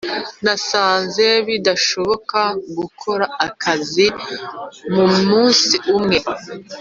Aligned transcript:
nasanze 0.43 1.25
bidashoboka 1.47 2.39
gukora 2.77 3.25
akazi 3.47 4.07
mumunsi 4.93 5.75
umwe 5.95 6.17